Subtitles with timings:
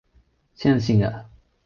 [0.55, 1.29] 痴撚線架！